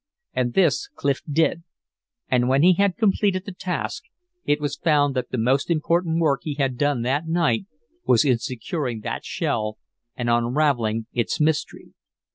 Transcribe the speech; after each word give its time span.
And 0.33 0.55
this 0.55 0.87
Clif 0.87 1.21
did; 1.31 1.61
and 2.27 2.49
when 2.49 2.63
he 2.63 2.73
had 2.73 2.97
completed 2.97 3.45
the 3.45 3.51
task 3.53 4.01
it 4.45 4.59
was 4.59 4.75
found 4.75 5.15
that 5.15 5.29
the 5.29 5.37
most 5.37 5.69
important 5.69 6.19
work 6.19 6.39
he 6.43 6.55
had 6.55 6.75
done 6.75 7.03
that 7.03 7.27
night, 7.27 7.67
was 8.03 8.25
in 8.25 8.39
securing 8.39 9.01
that 9.01 9.23
shell 9.23 9.77
and 10.15 10.27
unraveling 10.27 11.05
its 11.13 11.39
mystery. 11.39 11.93